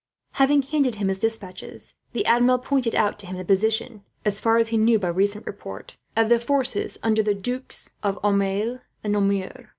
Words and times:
Having 0.31 0.63
handed 0.63 0.95
him 0.95 1.09
his 1.09 1.19
despatches, 1.19 1.93
the 2.11 2.25
Admiral 2.25 2.57
pointed 2.57 2.95
out 2.95 3.19
to 3.19 3.27
him 3.27 3.37
the 3.37 3.45
position, 3.45 4.01
as 4.25 4.39
far 4.39 4.57
as 4.57 4.69
he 4.69 4.75
knew 4.77 4.97
by 4.97 5.09
recent 5.09 5.45
report, 5.45 5.95
of 6.17 6.27
the 6.27 6.39
forces 6.39 6.97
under 7.03 7.21
the 7.21 7.35
Dukes 7.35 7.91
of 8.01 8.17
Aumale 8.23 8.79
and 9.03 9.13
Nemours. 9.13 9.67